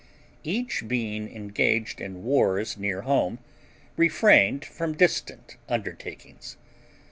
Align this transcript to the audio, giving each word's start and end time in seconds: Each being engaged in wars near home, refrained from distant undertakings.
Each 0.43 0.83
being 0.87 1.29
engaged 1.31 2.01
in 2.01 2.23
wars 2.23 2.75
near 2.75 3.03
home, 3.03 3.37
refrained 3.95 4.65
from 4.65 4.97
distant 4.97 5.57
undertakings. 5.69 6.57